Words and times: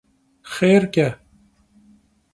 Xhêrç'e! 0.53 1.07